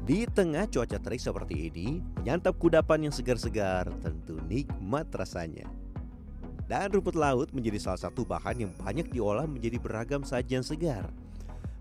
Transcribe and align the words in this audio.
Di 0.00 0.24
tengah 0.24 0.64
cuaca 0.64 0.96
terik 0.96 1.20
seperti 1.20 1.68
ini, 1.68 2.00
menyantap 2.20 2.56
kudapan 2.56 3.08
yang 3.08 3.14
segar-segar 3.14 3.84
tentu 4.00 4.40
nikmat 4.48 5.06
rasanya. 5.12 5.68
Dan 6.64 6.88
rumput 6.94 7.18
laut 7.18 7.52
menjadi 7.52 7.76
salah 7.76 8.00
satu 8.00 8.24
bahan 8.24 8.64
yang 8.64 8.72
banyak 8.80 9.12
diolah 9.12 9.44
menjadi 9.44 9.76
beragam 9.76 10.24
sajian 10.24 10.64
segar. 10.64 11.12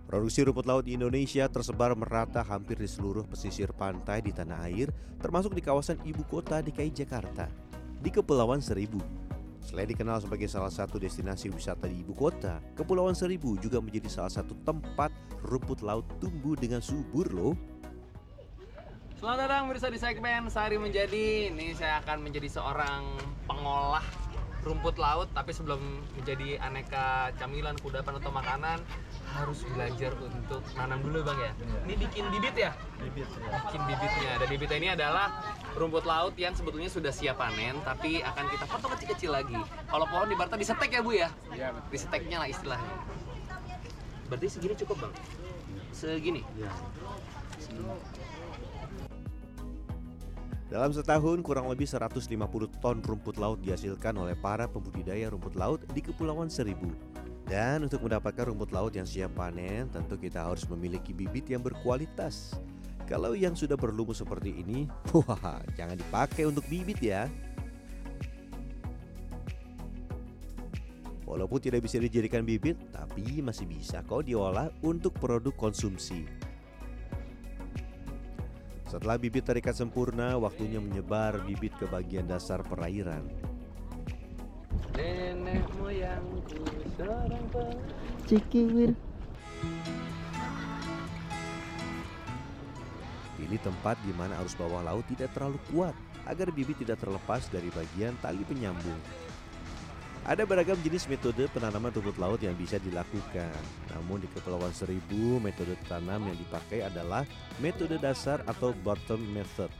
Produksi 0.09 0.41
rumput 0.41 0.65
laut 0.65 0.89
di 0.89 0.97
Indonesia 0.97 1.45
tersebar 1.45 1.93
merata 1.93 2.41
hampir 2.41 2.81
di 2.81 2.89
seluruh 2.89 3.23
pesisir 3.29 3.69
pantai 3.71 4.25
di 4.25 4.33
tanah 4.33 4.65
air, 4.65 4.89
termasuk 5.21 5.53
di 5.53 5.61
kawasan 5.61 6.01
ibu 6.01 6.25
kota 6.25 6.59
DKI 6.65 6.91
Jakarta, 6.91 7.45
di 8.01 8.09
Kepulauan 8.09 8.59
Seribu. 8.59 8.97
Selain 9.61 9.85
dikenal 9.85 10.17
sebagai 10.17 10.49
salah 10.49 10.73
satu 10.73 10.97
destinasi 10.97 11.53
wisata 11.53 11.85
di 11.85 12.01
ibu 12.01 12.17
kota, 12.17 12.57
Kepulauan 12.73 13.13
Seribu 13.13 13.53
juga 13.61 13.77
menjadi 13.77 14.09
salah 14.09 14.33
satu 14.33 14.57
tempat 14.65 15.13
rumput 15.45 15.85
laut 15.85 16.09
tumbuh 16.17 16.57
dengan 16.57 16.81
subur 16.81 17.29
loh. 17.29 17.53
Selamat 19.19 19.51
datang 19.51 19.67
pemirsa 19.67 19.91
di 19.91 19.99
segmen 19.99 20.47
Sehari 20.47 20.79
Menjadi. 20.79 21.51
Ini 21.51 21.75
saya 21.75 21.99
akan 21.99 22.23
menjadi 22.23 22.55
seorang 22.55 23.03
pengolah 23.51 23.99
rumput 24.63 24.95
laut, 24.95 25.27
tapi 25.35 25.51
sebelum 25.51 25.75
menjadi 26.15 26.55
aneka 26.63 27.35
camilan, 27.35 27.75
kudapan 27.83 28.15
atau 28.15 28.31
makanan 28.31 28.79
harus 29.35 29.67
belajar 29.75 30.15
untuk 30.23 30.63
nanam 30.71 31.03
dulu 31.03 31.27
bang 31.27 31.35
ya. 31.35 31.51
Ini 31.83 31.93
bikin 31.99 32.31
bibit 32.31 32.55
ya? 32.55 32.71
bibit 32.95 33.27
ya. 33.27 33.59
Bikin 33.67 33.81
bibitnya. 33.91 34.31
Dan 34.39 34.47
bibitnya 34.47 34.77
ini 34.79 34.89
adalah 34.95 35.27
rumput 35.75 36.07
laut 36.07 36.39
yang 36.39 36.55
sebetulnya 36.55 36.87
sudah 36.87 37.11
siap 37.11 37.43
panen, 37.43 37.75
tapi 37.83 38.23
akan 38.23 38.47
kita 38.55 38.71
potong 38.71 38.95
kecil-kecil 38.95 39.35
lagi. 39.35 39.59
Kalau 39.91 40.07
pohon 40.07 40.31
di 40.31 40.39
Barta 40.39 40.55
disetek 40.55 40.95
ya 40.95 41.03
bu 41.03 41.11
ya? 41.11 41.27
Iya. 41.51 41.75
Diseteknya 41.91 42.39
lah 42.39 42.47
istilahnya. 42.47 42.95
Berarti 44.31 44.47
segini 44.47 44.79
cukup 44.79 45.11
bang? 45.11 45.13
Segini? 45.91 46.39
Iya. 46.55 46.71
Dalam 50.69 50.93
setahun, 50.93 51.41
kurang 51.41 51.65
lebih 51.65 51.89
150 51.89 52.29
ton 52.77 53.01
rumput 53.01 53.41
laut 53.41 53.57
dihasilkan 53.57 54.13
oleh 54.21 54.37
para 54.37 54.69
pembudidaya 54.69 55.33
rumput 55.33 55.57
laut 55.57 55.81
di 55.97 56.01
Kepulauan 56.05 56.45
Seribu. 56.45 56.93
Dan 57.49 57.89
untuk 57.89 58.05
mendapatkan 58.05 58.53
rumput 58.53 58.69
laut 58.69 58.93
yang 58.93 59.09
siap 59.09 59.33
panen, 59.33 59.89
tentu 59.89 60.13
kita 60.13 60.45
harus 60.45 60.69
memiliki 60.69 61.09
bibit 61.09 61.49
yang 61.49 61.65
berkualitas. 61.65 62.53
Kalau 63.09 63.33
yang 63.33 63.57
sudah 63.57 63.73
berlumut 63.73 64.13
seperti 64.13 64.61
ini, 64.61 64.85
wah, 65.17 65.57
jangan 65.73 65.97
dipakai 65.97 66.45
untuk 66.45 66.61
bibit 66.69 67.01
ya. 67.01 67.25
Walaupun 71.25 71.57
tidak 71.57 71.89
bisa 71.89 71.97
dijadikan 71.97 72.45
bibit, 72.45 72.77
tapi 72.93 73.41
masih 73.41 73.65
bisa 73.65 74.05
kok 74.05 74.29
diolah 74.29 74.69
untuk 74.85 75.17
produk 75.17 75.53
konsumsi. 75.57 76.29
Setelah 78.89 79.21
bibit 79.21 79.45
terikat 79.45 79.77
sempurna, 79.77 80.33
waktunya 80.41 80.81
menyebar 80.81 81.45
bibit 81.45 81.77
ke 81.77 81.85
bagian 81.85 82.25
dasar 82.25 82.65
perairan. 82.65 83.21
Nenek 84.97 85.61
moyangku 85.77 86.65
seorang 86.97 87.45
Cikiwir. 88.25 88.97
Pilih 93.37 93.61
tempat 93.61 94.01
di 94.01 94.09
mana 94.17 94.33
arus 94.41 94.57
bawah 94.57 94.81
laut 94.81 95.05
tidak 95.05 95.37
terlalu 95.37 95.61
kuat 95.69 95.93
agar 96.25 96.49
bibit 96.49 96.81
tidak 96.81 96.97
terlepas 96.97 97.45
dari 97.53 97.69
bagian 97.69 98.17
tali 98.25 98.41
penyambung. 98.41 98.97
Ada 100.29 100.45
beragam 100.45 100.77
jenis 100.85 101.09
metode 101.09 101.49
penanaman 101.49 101.89
rumput 101.89 102.21
laut 102.21 102.37
yang 102.37 102.53
bisa 102.53 102.77
dilakukan. 102.77 103.49
Namun 103.89 104.21
di 104.21 104.29
Kepulauan 104.29 104.69
Seribu, 104.77 105.41
metode 105.41 105.73
tanam 105.89 106.21
yang 106.21 106.37
dipakai 106.37 106.85
adalah 106.85 107.25
metode 107.57 107.97
dasar 107.97 108.45
atau 108.45 108.69
bottom 108.85 109.17
method. 109.33 109.73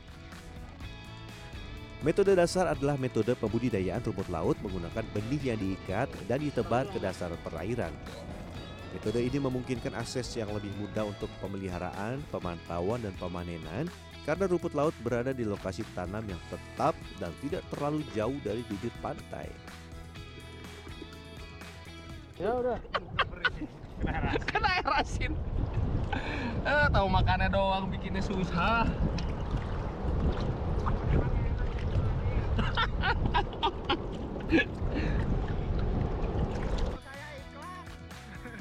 Metode 2.02 2.34
dasar 2.34 2.66
adalah 2.66 2.98
metode 2.98 3.30
pembudidayaan 3.38 4.02
rumput 4.02 4.26
laut 4.26 4.58
menggunakan 4.58 5.06
benih 5.14 5.54
yang 5.54 5.58
diikat 5.62 6.10
dan 6.26 6.42
ditebar 6.42 6.90
ke 6.90 6.98
dasar 6.98 7.30
perairan. 7.46 7.94
Metode 8.90 9.22
ini 9.22 9.38
memungkinkan 9.38 9.94
akses 9.94 10.34
yang 10.34 10.50
lebih 10.50 10.74
mudah 10.82 11.06
untuk 11.06 11.30
pemeliharaan, 11.38 12.26
pemantauan, 12.34 12.98
dan 12.98 13.14
pemanenan 13.22 13.86
karena 14.26 14.50
rumput 14.50 14.74
laut 14.74 14.98
berada 15.06 15.30
di 15.30 15.46
lokasi 15.46 15.86
tanam 15.94 16.26
yang 16.26 16.42
tetap 16.50 16.98
dan 17.22 17.30
tidak 17.38 17.62
terlalu 17.70 18.02
jauh 18.18 18.34
dari 18.42 18.66
bibit 18.66 18.90
pantai. 18.98 19.46
Ya 22.40 22.56
udah. 22.56 22.78
Kena 24.48 24.68
air 24.80 24.92
asin. 25.04 25.36
Eh, 26.64 26.86
tahu 26.88 27.06
makannya 27.12 27.52
doang 27.52 27.92
bikinnya 27.92 28.24
susah. 28.24 28.88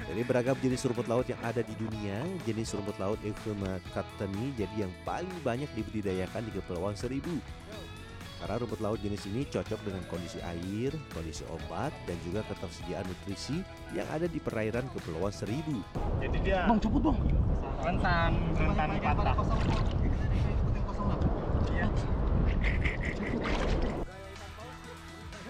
Dari 0.10 0.24
beragam 0.28 0.60
jenis 0.60 0.84
rumput 0.84 1.08
laut 1.08 1.24
yang 1.32 1.40
ada 1.40 1.64
di 1.64 1.72
dunia, 1.80 2.20
jenis 2.44 2.76
rumput 2.76 3.00
laut 3.00 3.20
Euphema 3.24 3.80
cattani 3.96 4.52
jadi 4.60 4.84
yang 4.84 4.94
paling 5.08 5.40
banyak 5.40 5.72
dibudidayakan 5.80 6.44
di 6.44 6.52
Kepulauan 6.52 7.00
Seribu. 7.00 7.40
Karena 8.40 8.56
rumput 8.56 8.80
laut 8.80 9.00
jenis 9.04 9.28
ini 9.28 9.44
cocok 9.44 9.84
dengan 9.84 10.00
kondisi 10.08 10.40
air, 10.40 10.96
kondisi 11.12 11.44
obat, 11.52 11.92
dan 12.08 12.16
juga 12.24 12.40
ketersediaan 12.48 13.04
nutrisi 13.04 13.60
yang 13.92 14.08
ada 14.08 14.32
di 14.32 14.40
perairan 14.40 14.88
Kepulauan 14.96 15.36
Seribu. 15.36 15.84
Jadi 16.24 16.38
dia 16.48 16.64
Bang, 16.64 16.80
cepet 16.80 17.04
bang. 17.04 17.20
rentan 17.84 18.32
rentan 18.56 18.90
patah. 19.04 19.36
Iya. 21.68 21.88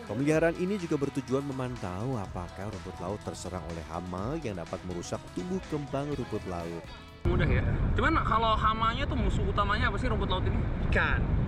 Pemeliharaan 0.09 0.57
ini 0.57 0.81
juga 0.81 0.97
bertujuan 0.97 1.45
memantau 1.45 2.17
apakah 2.17 2.73
rumput 2.73 2.97
laut 2.97 3.21
terserang 3.21 3.61
oleh 3.69 3.85
hama 3.93 4.41
yang 4.41 4.57
dapat 4.57 4.81
merusak 4.89 5.21
tumbuh 5.37 5.61
kembang 5.69 6.09
rumput 6.17 6.41
laut. 6.49 6.81
Mudah 7.29 7.45
ya. 7.45 7.61
Cuman 7.93 8.17
kalau 8.25 8.57
hamanya 8.57 9.05
tuh 9.05 9.13
musuh 9.13 9.45
utamanya 9.45 9.93
apa 9.93 10.01
sih 10.01 10.09
rumput 10.09 10.25
laut 10.33 10.41
ini? 10.49 10.57
Ikan. 10.89 11.38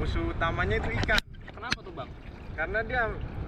Musuh 0.00 0.32
utamanya 0.32 0.76
itu 0.80 0.90
ikan. 1.02 1.20
Kenapa 1.52 1.78
tuh 1.84 1.92
bang? 1.94 2.10
Karena 2.56 2.80
dia 2.84 3.02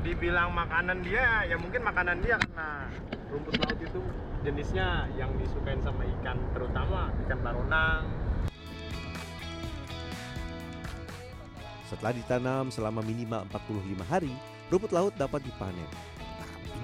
dibilang 0.04 0.52
makanan 0.52 1.00
dia, 1.00 1.48
ya 1.48 1.56
mungkin 1.56 1.80
makanan 1.80 2.20
dia 2.20 2.36
karena 2.36 2.88
rumput 3.32 3.56
laut 3.58 3.78
itu 3.80 4.00
jenisnya 4.44 5.08
yang 5.16 5.32
disukain 5.40 5.80
sama 5.80 6.04
ikan, 6.20 6.36
terutama 6.52 7.08
ikan 7.24 7.38
baronang. 7.40 8.04
Setelah 11.88 12.12
ditanam 12.12 12.68
selama 12.68 13.00
minimal 13.00 13.48
45 13.48 14.04
hari, 14.06 14.32
rumput 14.68 14.92
laut 14.92 15.12
dapat 15.16 15.40
dipanen. 15.42 15.88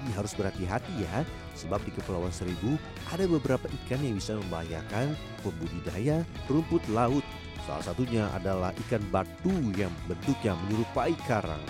Tapi 0.01 0.17
harus 0.17 0.33
berhati-hati 0.33 1.05
ya, 1.05 1.21
sebab 1.53 1.77
di 1.85 1.93
Kepulauan 1.93 2.33
Seribu 2.33 2.73
ada 3.13 3.21
beberapa 3.29 3.69
ikan 3.69 4.01
yang 4.01 4.17
bisa 4.17 4.33
membahayakan 4.33 5.13
pembudidaya 5.45 6.25
rumput 6.49 6.81
laut. 6.89 7.21
Salah 7.69 7.85
satunya 7.85 8.25
adalah 8.33 8.73
ikan 8.81 8.97
batu 9.13 9.53
yang 9.77 9.93
bentuknya 10.09 10.57
menyerupai 10.57 11.13
karang. 11.29 11.61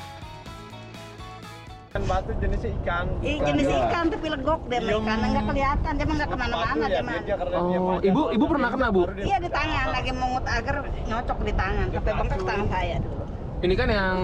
Ikan 1.92 2.08
batu 2.08 2.32
jenisnya 2.40 2.72
ikan. 2.80 3.20
Ih, 3.20 3.36
jenis 3.44 3.68
ikan 3.68 4.04
tapi 4.08 4.28
legok 4.32 4.62
deh 4.72 4.80
Iya, 4.80 4.96
karena 5.04 5.26
nggak 5.28 5.46
kelihatan 5.52 5.92
dia 5.92 6.06
mah 6.08 6.16
nggak 6.16 6.30
ke 6.32 6.38
mana-mana 6.40 6.86
ya, 6.88 7.02
dia 7.04 7.36
Oh, 7.52 8.00
ibu 8.00 8.22
ibu 8.32 8.46
pernah 8.48 8.70
kena 8.72 8.88
bu? 8.96 9.02
Iya 9.20 9.38
di 9.44 9.50
tangan 9.52 9.88
lagi 9.92 10.12
mungut 10.16 10.48
agar 10.48 10.88
nyocok 10.88 11.38
di 11.44 11.52
tangan 11.52 11.88
sampai 11.92 12.14
bengkak 12.16 12.42
tangan 12.48 12.68
saya 12.72 12.96
dulu. 13.04 13.21
Ini 13.62 13.78
kan 13.78 13.94
yang 13.94 14.18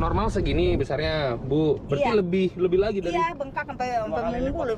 normal 0.00 0.32
segini 0.32 0.72
besarnya 0.72 1.36
bu. 1.36 1.76
Berarti 1.84 2.00
Iya. 2.00 2.16
lebih 2.16 2.48
lebih 2.56 2.78
lagi 2.80 2.98
dari. 3.04 3.12
Iya 3.12 3.36
bengkak 3.36 3.68
sampai 3.68 3.88
sampai 4.00 4.40
minggu 4.40 4.62
loh. 4.64 4.76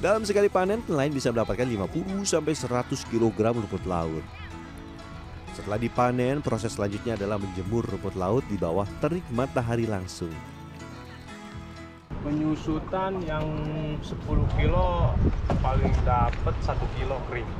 Dalam 0.00 0.24
sekali 0.24 0.48
panen, 0.52 0.80
nelayan 0.84 1.12
bisa 1.16 1.32
mendapatkan 1.32 1.64
50 1.64 2.28
sampai 2.28 2.52
100 2.52 3.08
kg 3.08 3.56
rumput 3.56 3.84
laut. 3.88 4.24
Setelah 5.56 5.80
dipanen, 5.80 6.44
proses 6.44 6.76
selanjutnya 6.76 7.16
adalah 7.16 7.40
menjemur 7.40 7.84
rumput 7.88 8.16
laut 8.16 8.44
di 8.48 8.56
bawah 8.56 8.84
terik 9.00 9.24
matahari 9.32 9.88
langsung. 9.88 10.32
Penyusutan 12.24 13.20
yang 13.28 13.44
10 14.00 14.56
kilo 14.56 15.12
paling 15.60 15.92
dapat 16.08 16.54
1 16.64 16.96
kilo 16.96 17.20
kering. 17.28 17.50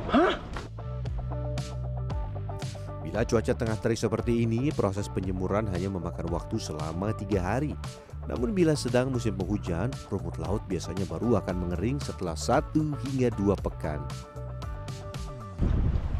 Bila 3.04 3.20
cuaca 3.28 3.52
tengah 3.52 3.76
terik 3.76 4.00
seperti 4.00 4.48
ini, 4.48 4.72
proses 4.72 5.06
penjemuran 5.12 5.68
hanya 5.68 5.92
memakan 5.92 6.32
waktu 6.32 6.56
selama 6.56 7.12
tiga 7.12 7.44
hari. 7.44 7.76
Namun 8.24 8.56
bila 8.56 8.72
sedang 8.72 9.12
musim 9.12 9.36
penghujan, 9.36 9.92
rumput 10.08 10.40
laut 10.40 10.64
biasanya 10.64 11.04
baru 11.12 11.44
akan 11.44 11.68
mengering 11.68 12.00
setelah 12.00 12.32
satu 12.32 12.96
hingga 13.04 13.28
dua 13.36 13.52
pekan. 13.60 14.00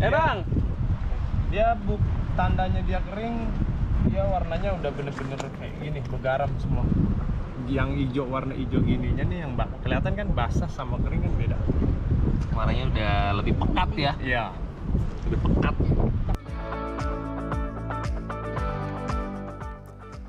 Eh 0.05 0.12
bang, 0.12 0.44
Dia 1.49 1.73
bu 1.81 1.96
tandanya 2.37 2.85
dia 2.85 3.00
kering, 3.08 3.46
dia 4.12 4.26
warnanya 4.26 4.76
udah 4.76 4.91
bener-bener 4.93 5.38
kayak 5.56 5.75
gini, 5.81 5.99
bergaram 6.12 6.50
semua. 6.61 6.85
Yang 7.69 7.96
hijau 7.96 8.28
warna 8.28 8.52
hijau 8.52 8.81
gininya 8.84 9.25
nih 9.25 9.38
yang 9.46 9.52
ba- 9.56 9.70
kelihatan 9.81 10.12
kan 10.14 10.28
basah 10.32 10.69
sama 10.69 11.00
kering 11.00 11.25
kan 11.25 11.32
beda. 11.38 11.58
Warnanya 12.55 12.84
udah 12.93 13.14
lebih 13.43 13.55
pekat 13.58 13.90
ya. 13.96 14.12
Iya. 14.20 14.44
Lebih 15.26 15.38
pekat. 15.43 15.75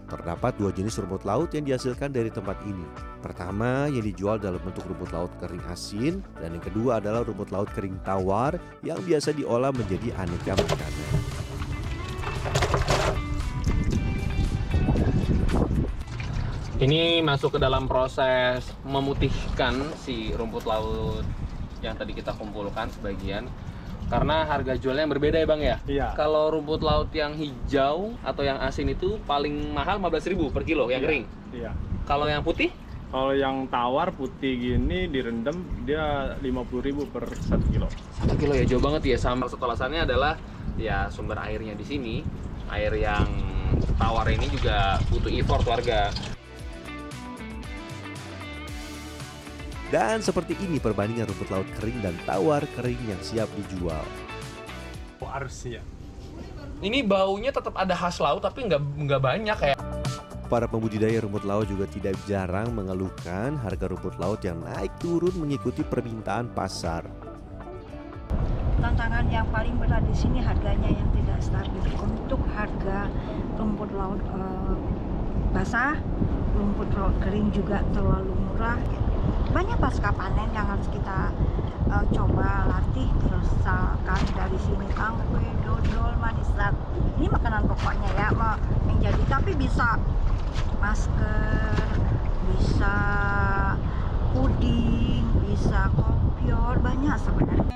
Terdapat 0.05 0.53
dua 0.57 0.71
jenis 0.73 0.97
rumput 0.97 1.21
laut 1.27 1.49
yang 1.53 1.67
dihasilkan 1.67 2.09
dari 2.09 2.31
tempat 2.31 2.57
ini. 2.65 2.87
Pertama 3.19 3.91
yang 3.91 4.05
dijual 4.05 4.37
dalam 4.37 4.61
bentuk 4.61 4.85
rumput 4.87 5.11
laut 5.11 5.29
kering 5.37 5.61
asin 5.69 6.23
dan 6.39 6.55
yang 6.55 6.63
kedua 6.63 7.03
adalah 7.03 7.25
rumput 7.25 7.51
laut 7.51 7.69
kering 7.73 7.99
tawar 8.01 8.57
yang 8.81 8.97
biasa 9.01 9.35
diolah 9.35 9.75
menjadi 9.75 10.15
aneka 10.17 10.55
makanan. 10.55 11.34
Ini 16.75 17.23
masuk 17.23 17.55
ke 17.55 17.59
dalam 17.63 17.87
proses 17.87 18.67
memutihkan 18.83 19.79
si 19.95 20.35
rumput 20.35 20.67
laut 20.67 21.23
yang 21.79 21.95
tadi 21.95 22.11
kita 22.11 22.35
kumpulkan 22.35 22.91
sebagian. 22.91 23.47
Karena 24.05 24.43
harga 24.43 24.75
jualnya 24.75 25.07
yang 25.07 25.13
berbeda 25.15 25.37
ya 25.39 25.47
Bang 25.47 25.61
ya? 25.63 25.77
Iya. 25.87 26.07
Kalau 26.13 26.51
rumput 26.51 26.83
laut 26.83 27.09
yang 27.15 27.31
hijau 27.33 28.13
atau 28.21 28.43
yang 28.43 28.59
asin 28.59 28.91
itu 28.91 29.17
paling 29.23 29.71
mahal 29.71 29.97
15.000 29.97 30.51
per 30.51 30.67
kilo 30.67 30.91
yang 30.91 30.99
Iya. 30.99 31.07
kering. 31.07 31.25
Iya. 31.55 31.71
Kalau 32.03 32.27
yang 32.27 32.43
putih 32.43 32.69
Kalau 33.05 33.31
yang 33.31 33.71
tawar 33.71 34.11
putih 34.11 34.59
gini 34.59 35.07
direndam 35.07 35.55
dia 35.87 36.35
50.000 36.43 37.07
per 37.07 37.23
1 37.39 37.63
kilo. 37.71 37.87
satu 38.11 38.35
kilo 38.35 38.51
ya 38.51 38.67
jauh 38.67 38.83
banget 38.83 39.07
ya 39.07 39.17
sama 39.17 39.47
satu 39.47 39.63
alasannya 39.63 40.03
adalah 40.03 40.35
ya 40.75 41.07
sumber 41.07 41.39
airnya 41.39 41.71
di 41.73 41.85
sini 41.87 42.15
air 42.67 42.91
yang 42.91 43.29
tawar 43.95 44.27
ini 44.27 44.51
juga 44.51 44.99
butuh 45.07 45.31
effort 45.31 45.63
warga 45.63 46.11
Dan 49.95 50.19
seperti 50.19 50.59
ini 50.59 50.75
perbandingan 50.75 51.23
rumput 51.31 51.47
laut 51.47 51.63
kering 51.79 52.03
dan 52.03 52.11
tawar 52.27 52.67
kering 52.75 52.99
yang 53.07 53.21
siap 53.23 53.47
dijual. 53.55 54.03
Oh, 55.23 55.29
harusnya. 55.31 55.79
ini 56.83 56.99
baunya 56.99 57.55
tetap 57.55 57.71
ada 57.79 57.95
khas 57.95 58.19
laut 58.19 58.43
tapi 58.43 58.67
nggak 58.67 58.83
nggak 59.07 59.21
banyak 59.23 59.55
kayak 59.55 59.79
Para 60.51 60.67
pembudidaya 60.67 61.23
rumput 61.23 61.47
laut 61.47 61.71
juga 61.71 61.87
tidak 61.87 62.19
jarang 62.27 62.75
mengeluhkan 62.75 63.55
harga 63.55 63.87
rumput 63.87 64.19
laut 64.19 64.43
yang 64.43 64.59
naik 64.59 64.91
turun 64.99 65.31
mengikuti 65.39 65.79
permintaan 65.87 66.51
pasar. 66.51 67.07
tantangan 68.83 69.31
yang 69.31 69.47
paling 69.47 69.79
berat 69.79 70.03
di 70.03 70.13
sini 70.13 70.43
harganya 70.43 70.91
yang 70.91 71.09
tidak 71.15 71.39
stabil 71.39 71.87
untuk 72.03 72.43
harga 72.51 73.07
rumput 73.55 73.89
laut 73.95 74.19
eh, 74.19 74.75
basah 75.55 75.95
rumput 76.51 76.91
laut 76.99 77.15
kering 77.23 77.47
juga 77.55 77.79
terlalu 77.95 78.35
murah 78.35 78.77
banyak 79.55 79.79
pasca 79.79 80.11
panen 80.11 80.51
yang 80.51 80.67
harus 80.67 80.83
kita 80.91 81.31
eh, 81.87 82.05
coba 82.11 82.67
latih 82.67 83.07
misalkan 83.23 84.21
dari 84.35 84.59
sini 84.59 84.83
tangkwe 84.91 85.47
dodol 85.63 86.11
manisat 86.19 86.75
ini 87.15 87.31
makanan 87.31 87.63
pokoknya 87.63 88.09
ya 88.19 88.29
yang 88.35 88.99
jadi 88.99 89.23
tapi 89.31 89.55
bisa 89.55 89.95
masker 90.83 91.87
bisa 92.51 92.97
puding 94.35 95.23
bisa 95.47 95.87
kopior 95.95 96.75
banyak 96.83 97.15
sebenarnya 97.23 97.71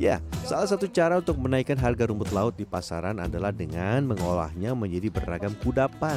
Ya, 0.00 0.16
salah 0.48 0.64
satu 0.64 0.88
cara 0.88 1.20
untuk 1.20 1.36
menaikkan 1.36 1.76
harga 1.76 2.08
rumput 2.08 2.32
laut 2.32 2.56
di 2.56 2.64
pasaran 2.64 3.20
adalah 3.20 3.52
dengan 3.52 4.00
mengolahnya 4.08 4.72
menjadi 4.72 5.12
beragam 5.12 5.52
kudapan. 5.60 6.16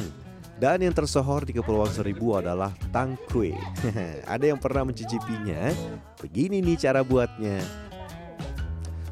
Dan 0.54 0.86
yang 0.86 0.94
tersohor 0.94 1.42
di 1.42 1.50
Kepulauan 1.50 1.90
Seribu 1.90 2.38
adalah 2.38 2.70
tangkwe. 2.94 3.58
Ada 4.34 4.54
yang 4.54 4.58
pernah 4.62 4.86
mencicipinya? 4.86 5.74
Begini 6.22 6.62
nih 6.62 6.78
cara 6.78 7.02
buatnya. 7.02 7.58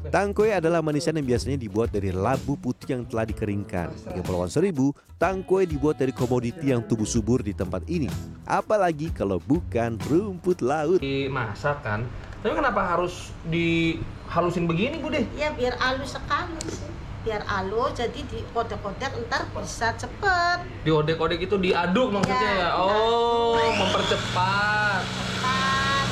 Tangkwe 0.03 0.53
adalah 0.53 0.83
manisan 0.83 1.15
yang 1.17 1.25
biasanya 1.25 1.57
dibuat 1.57 1.89
dari 1.89 2.13
labu 2.13 2.53
putih 2.59 2.95
yang 2.95 3.03
telah 3.07 3.27
dikeringkan. 3.27 3.91
Di 4.13 4.19
Kepulauan 4.21 4.51
Seribu, 4.51 4.91
tangkwe 5.19 5.67
dibuat 5.67 5.99
dari 5.99 6.13
komoditi 6.13 6.69
yang 6.71 6.85
tumbuh 6.85 7.07
subur 7.07 7.39
di 7.41 7.51
tempat 7.51 7.83
ini. 7.89 8.07
Apalagi 8.45 9.11
kalau 9.11 9.39
bukan 9.43 9.99
rumput 10.07 10.63
laut. 10.63 10.99
dimasak 10.99 11.79
kan 11.83 12.03
tapi 12.43 12.59
kenapa 12.59 12.83
harus 12.83 13.31
dihalusin 13.47 14.67
begini 14.67 14.99
bu 14.99 15.07
deh 15.15 15.23
Ya 15.39 15.55
biar 15.55 15.79
halus 15.79 16.11
sekali 16.11 16.59
sih. 16.67 16.91
Biar 17.23 17.39
halus 17.41 17.95
jadi 17.95 18.19
di 18.21 18.43
kodek-kodek 18.51 19.15
ntar 19.25 19.47
bisa 19.49 19.95
cepet. 19.95 20.59
diodek-odek 20.83 21.39
itu 21.39 21.55
diaduk 21.55 22.11
maksudnya 22.11 22.51
ya, 22.53 22.59
Ya, 22.61 22.69
oh 22.75 23.55
mempercepat 23.55 25.03
Pas. 25.39 26.07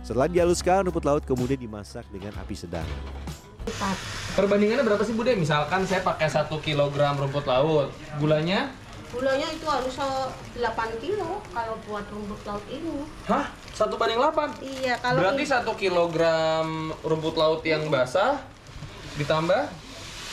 Setelah 0.00 0.26
dihaluskan, 0.26 0.80
rumput 0.82 1.04
laut 1.04 1.22
kemudian 1.22 1.54
dimasak 1.56 2.08
dengan 2.08 2.32
api 2.34 2.56
sedang. 2.56 2.88
perbandingannya 4.32 4.80
berapa 4.82 5.04
sih 5.04 5.12
bu 5.12 5.20
deh 5.20 5.36
misalkan 5.36 5.84
saya 5.84 6.00
pakai 6.00 6.26
satu 6.26 6.58
kilogram 6.58 7.14
rumput 7.14 7.44
laut 7.44 7.92
gulanya 8.16 8.72
Gulanya 9.10 9.42
itu 9.48 9.66
harus 9.66 9.98
eh, 9.98 10.26
8 10.56 10.70
kilo 10.96 11.42
kalau 11.50 11.74
buat 11.84 12.06
rumput 12.08 12.40
laut 12.40 12.62
ini. 12.66 13.04
hah 13.26 13.44
satu 13.70 13.94
banding 13.94 14.16
8 14.16 14.64
Iya, 14.64 14.94
kalau 14.96 15.18
berarti 15.20 15.44
ini- 15.44 15.50
satu 15.50 15.72
kilogram 15.74 16.66
rumput 17.00 17.34
laut 17.34 17.60
yang 17.62 17.84
basah 17.86 18.40
ditambah 19.18 19.62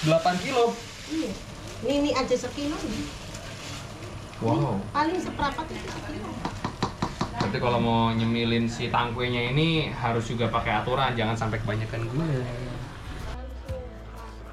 8 0.06 0.44
kilo 0.46 0.76
Iya. 1.08 1.32
Ini, 1.88 1.94
ini 2.04 2.12
aja 2.12 2.36
sekilo 2.36 2.76
nih. 2.76 3.08
wow 4.44 4.76
Paling 4.92 5.20
seperempat 5.24 5.66
itu 5.72 5.88
sekilo. 5.88 6.32
Berarti 7.38 7.58
kalau 7.64 7.80
mau 7.80 8.12
nyemilin 8.12 8.68
si 8.68 8.92
tangkwenya 8.92 9.56
ini 9.56 9.88
harus 9.94 10.28
juga 10.28 10.52
pakai 10.52 10.84
aturan, 10.84 11.16
jangan 11.16 11.38
sampai 11.38 11.64
kebanyakan 11.64 12.02
gula. 12.12 12.28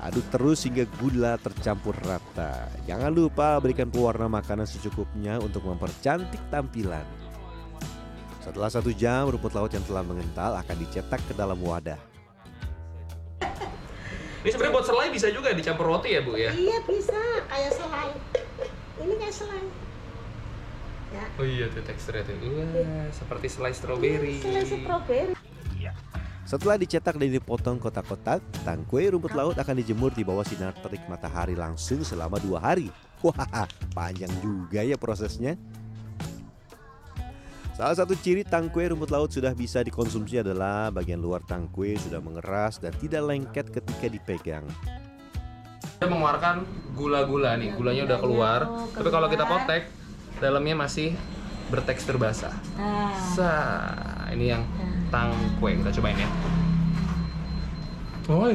Aduk 0.05 0.27
terus 0.29 0.69
hingga 0.69 0.85
gula 1.01 1.41
tercampur 1.41 1.97
rata. 2.05 2.69
Jangan 2.85 3.09
lupa 3.09 3.57
berikan 3.57 3.89
pewarna 3.89 4.29
makanan 4.29 4.69
secukupnya 4.69 5.41
untuk 5.41 5.65
mempercantik 5.65 6.39
tampilan. 6.53 7.09
Setelah 8.45 8.69
satu 8.69 8.93
jam, 8.93 9.33
rumput 9.33 9.57
laut 9.57 9.73
yang 9.73 9.83
telah 9.89 10.05
mengental 10.05 10.61
akan 10.61 10.77
dicetak 10.77 11.25
ke 11.25 11.33
dalam 11.33 11.57
wadah. 11.65 12.14
Ini 14.45 14.53
sebenarnya 14.53 14.77
buat 14.77 14.85
selai 14.85 15.09
bisa 15.09 15.33
juga 15.33 15.57
dicampur 15.57 15.89
roti 15.89 16.13
ya 16.13 16.21
bu 16.21 16.37
ya? 16.37 16.53
Iya 16.53 16.85
bisa, 16.85 17.17
kayak 17.49 17.73
selai. 17.81 18.13
Ini 19.01 19.15
kayak 19.17 19.35
selai. 19.41 19.63
Ya. 21.17 21.25
Oh 21.41 21.47
iya 21.49 21.67
tuh 21.73 21.81
teksturnya 21.81 22.29
tuh, 22.29 22.37
wah 22.53 23.09
seperti 23.09 23.47
selai 23.49 23.73
stroberi. 23.73 24.45
Selai 24.45 24.69
strawberry. 24.69 25.33
Setelah 26.45 26.77
dicetak 26.77 27.17
dan 27.17 27.33
dipotong 27.33 27.81
kotak-kotak, 27.81 28.45
tangkwe 28.69 29.09
rumput 29.09 29.33
laut 29.33 29.57
akan 29.57 29.81
dijemur 29.81 30.13
di 30.13 30.29
bawah 30.29 30.45
sinar 30.45 30.77
terik 30.77 31.01
matahari 31.09 31.57
langsung 31.57 32.05
selama 32.05 32.37
dua 32.37 32.61
hari. 32.61 32.93
Wah, 33.25 33.49
panjang 33.97 34.29
juga 34.45 34.85
ya 34.85 35.01
prosesnya. 35.01 35.57
Salah 37.75 37.99
satu 37.99 38.15
ciri 38.15 38.47
tangkwe 38.47 38.87
rumput 38.87 39.11
laut 39.11 39.35
sudah 39.35 39.51
bisa 39.51 39.83
dikonsumsi 39.83 40.39
adalah 40.39 40.95
bagian 40.95 41.19
luar 41.19 41.43
tangkwe 41.43 41.99
sudah 41.99 42.23
mengeras 42.23 42.79
dan 42.79 42.95
tidak 43.03 43.27
lengket 43.27 43.67
ketika 43.67 44.07
dipegang. 44.07 44.63
Kita 45.83 46.07
mengeluarkan 46.07 46.63
gula-gula 46.95 47.59
nih, 47.59 47.75
gulanya 47.75 48.07
udah 48.07 48.19
keluar. 48.23 48.61
Tapi 48.95 49.11
kalau 49.11 49.27
kita 49.27 49.43
potek, 49.51 49.91
dalamnya 50.39 50.87
masih 50.87 51.19
bertekstur 51.67 52.15
basah. 52.15 52.55
Nah, 52.79 53.11
Sa, 53.35 53.51
ini 54.31 54.55
yang 54.55 54.63
tangkwe 55.11 55.75
kita 55.75 55.99
cobain 55.99 56.15
ya. 56.15 56.31
Oh, 58.31 58.55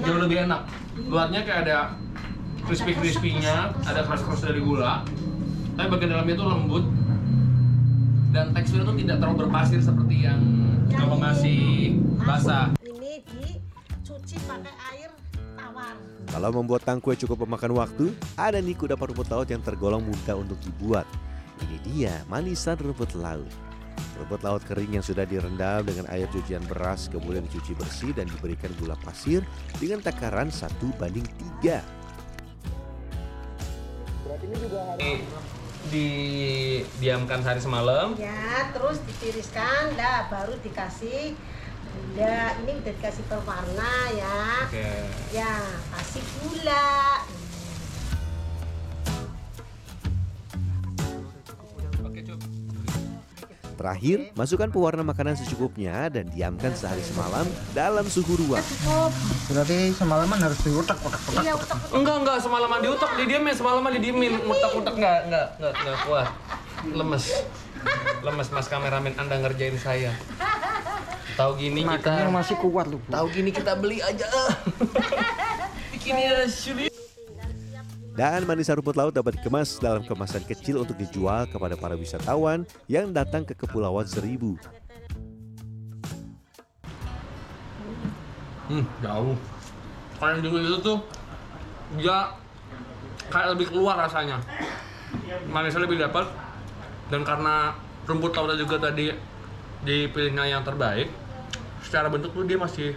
jauh 0.00 0.20
lebih 0.24 0.48
enak. 0.48 0.64
Luarnya 1.12 1.44
kayak 1.44 1.68
ada 1.68 1.92
crispy 2.64 2.96
crispy-nya, 2.96 3.76
ada 3.84 4.00
keras-keras 4.08 4.48
dari 4.48 4.64
gula. 4.64 5.04
Tapi 5.76 5.92
bagian 5.92 6.16
dalamnya 6.16 6.40
itu 6.40 6.46
lembut 6.48 7.03
dan 8.34 8.50
teksturnya 8.50 8.90
tuh 8.90 8.98
tidak 8.98 9.16
terlalu 9.22 9.36
berpasir 9.46 9.78
seperti 9.78 10.26
yang 10.26 10.42
kalau 10.90 11.14
masih 11.14 11.94
basah. 12.18 12.74
ini 12.82 13.22
dicuci 13.30 14.36
pakai 14.42 14.74
air 14.90 15.10
tawar. 15.54 15.94
Kalau 16.34 16.50
membuat 16.50 16.82
tangkwe 16.82 17.14
cukup 17.14 17.46
memakan 17.46 17.78
waktu, 17.78 18.10
ada 18.34 18.58
nih 18.58 18.74
kudapan 18.74 19.14
rumput 19.14 19.30
laut 19.30 19.46
yang 19.46 19.62
tergolong 19.62 20.02
mudah 20.02 20.34
untuk 20.34 20.58
dibuat. 20.66 21.06
Ini 21.62 21.76
dia 21.86 22.14
manisan 22.26 22.74
rumput 22.74 23.14
laut. 23.14 23.46
Rumput 24.18 24.42
laut 24.42 24.66
kering 24.66 24.98
yang 24.98 25.06
sudah 25.06 25.22
direndam 25.22 25.86
dengan 25.86 26.10
air 26.10 26.26
cucian 26.34 26.66
beras 26.66 27.06
kemudian 27.06 27.46
dicuci 27.46 27.78
bersih 27.78 28.10
dan 28.18 28.26
diberikan 28.26 28.74
gula 28.82 28.98
pasir 29.06 29.46
dengan 29.78 30.02
takaran 30.02 30.50
satu 30.50 30.90
banding 30.98 31.26
tiga. 31.38 31.86
Ini 34.34 35.22
didiamkan 35.92 37.44
sehari 37.44 37.60
semalam. 37.60 38.16
Ya, 38.16 38.70
terus 38.72 39.00
ditiriskan, 39.04 39.96
dah 39.98 40.28
baru 40.32 40.56
dikasih 40.60 41.36
Udah, 41.94 42.58
ini 42.62 42.72
udah 42.78 42.92
dikasih 42.94 43.24
pewarna 43.30 43.94
ya. 44.14 44.66
Oke. 44.66 44.90
Ya, 45.30 45.54
kasih 45.94 46.22
gula. 46.42 47.13
Terakhir, 53.84 54.32
masukkan 54.32 54.72
pewarna 54.72 55.04
makanan 55.04 55.36
secukupnya 55.36 56.08
dan 56.08 56.32
diamkan 56.32 56.72
sehari 56.72 57.04
semalam 57.04 57.44
dalam 57.76 58.08
suhu 58.08 58.32
ruang. 58.40 58.64
Berarti 59.52 59.92
semalaman 59.92 60.40
harus 60.40 60.56
diutak 60.64 60.96
utak 61.04 61.20
utak. 61.28 61.44
Enggak, 61.92 62.16
enggak, 62.24 62.38
semalaman 62.40 62.80
diutak, 62.80 63.12
didiemin, 63.20 63.52
semalaman 63.52 63.92
didiemin, 64.00 64.40
mutak-mutak 64.48 64.96
enggak, 64.96 65.28
enggak, 65.28 65.46
enggak, 65.60 65.72
enggak 65.84 65.98
kuat. 66.08 66.28
Lemes. 66.96 67.24
Lemes 68.24 68.48
Mas 68.56 68.66
kameramen 68.72 69.12
Anda 69.20 69.36
ngerjain 69.44 69.76
saya. 69.76 70.16
Tahu 71.36 71.52
gini 71.60 71.84
kita 71.84 71.92
Makanya 72.00 72.32
masih 72.32 72.56
kuat 72.64 72.88
lu. 72.88 73.04
tahu 73.12 73.26
gini 73.36 73.52
kita 73.52 73.76
beli 73.76 74.00
aja. 74.00 74.24
Bikin 75.92 76.24
ya 76.24 76.48
sulit. 76.48 76.93
Dan 78.14 78.46
manisa 78.46 78.78
rumput 78.78 78.94
laut 78.94 79.10
dapat 79.10 79.34
dikemas 79.34 79.82
dalam 79.82 80.06
kemasan 80.06 80.46
kecil 80.46 80.86
untuk 80.86 80.94
dijual 80.94 81.50
kepada 81.50 81.74
para 81.74 81.98
wisatawan 81.98 82.62
yang 82.86 83.10
datang 83.10 83.42
ke 83.42 83.58
Kepulauan 83.58 84.06
Seribu. 84.06 84.54
Hmm, 88.70 88.86
jauh. 89.02 89.34
Kalau 90.22 90.30
yang 90.30 90.42
dulu 90.46 90.56
itu 90.62 90.78
tuh 90.78 90.98
dia 91.98 92.38
kayak 93.34 93.58
lebih 93.58 93.74
keluar 93.74 93.98
rasanya. 93.98 94.38
Manisnya 95.50 95.82
lebih 95.82 95.98
dapat 95.98 96.30
dan 97.10 97.26
karena 97.26 97.74
rumput 98.06 98.30
lautnya 98.30 98.62
juga 98.62 98.78
tadi 98.78 99.10
dipilihnya 99.82 100.54
yang 100.54 100.62
terbaik, 100.62 101.10
secara 101.82 102.06
bentuk 102.06 102.30
tuh 102.30 102.46
dia 102.46 102.56
masih 102.62 102.94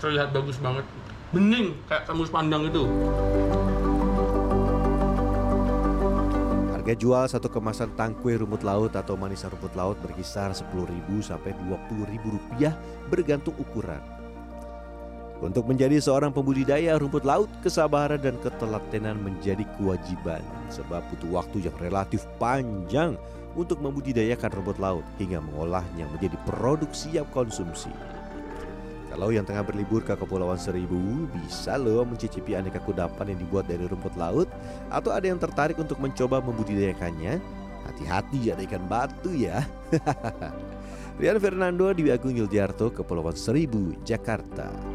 terlihat 0.00 0.32
bagus 0.32 0.56
banget. 0.56 0.88
Bening 1.30 1.76
kayak 1.86 2.08
tembus 2.08 2.32
pandang 2.32 2.66
itu. 2.66 2.88
Harga 6.90 7.06
jual 7.06 7.26
satu 7.30 7.46
kemasan 7.46 7.94
tangkwe 7.94 8.34
rumput 8.34 8.66
laut 8.66 8.90
atau 8.98 9.14
manisa 9.14 9.46
rumput 9.46 9.70
laut 9.78 9.94
berkisar 10.02 10.50
10.000 10.50 10.90
sampai 11.22 11.54
20.000 11.70 12.18
rupiah 12.18 12.74
bergantung 13.06 13.54
ukuran. 13.62 14.02
Untuk 15.38 15.70
menjadi 15.70 16.02
seorang 16.02 16.34
pembudidaya 16.34 16.98
rumput 16.98 17.22
laut, 17.22 17.46
kesabaran 17.62 18.18
dan 18.18 18.34
ketelatenan 18.42 19.22
menjadi 19.22 19.62
kewajiban 19.78 20.42
sebab 20.66 21.06
butuh 21.14 21.30
waktu 21.30 21.70
yang 21.70 21.76
relatif 21.78 22.26
panjang 22.42 23.14
untuk 23.54 23.78
membudidayakan 23.78 24.50
rumput 24.50 24.82
laut 24.82 25.06
hingga 25.22 25.38
mengolahnya 25.38 26.10
menjadi 26.10 26.34
produk 26.42 26.90
siap 26.90 27.30
konsumsi. 27.30 27.94
Kalau 29.10 29.34
yang 29.34 29.42
tengah 29.42 29.66
berlibur 29.66 30.06
ke 30.06 30.14
Kepulauan 30.14 30.54
Seribu, 30.54 31.26
bisa 31.34 31.74
loh 31.74 32.06
mencicipi 32.06 32.54
aneka 32.54 32.78
kudapan 32.78 33.34
yang 33.34 33.42
dibuat 33.42 33.66
dari 33.66 33.82
rumput 33.90 34.14
laut 34.14 34.46
atau 34.86 35.10
ada 35.10 35.26
yang 35.26 35.42
tertarik 35.42 35.74
untuk 35.82 35.98
mencoba 35.98 36.38
membudidayakannya, 36.38 37.42
hati-hati 37.90 38.54
ada 38.54 38.62
ikan 38.62 38.86
batu 38.86 39.34
ya. 39.34 39.66
Rian 41.20 41.42
Fernando 41.42 41.90
di 41.90 42.06
Agung 42.08 42.32
Yuljarto, 42.32 42.94
Kepulauan 42.94 43.34
Seribu, 43.34 43.98
Jakarta. 44.06 44.89